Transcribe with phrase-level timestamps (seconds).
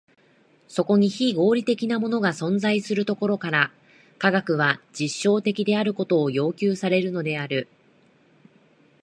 [0.67, 3.71] そこに非合理的なものが存在するところから、
[4.17, 7.67] 科学は実証的であることを要求されるのである。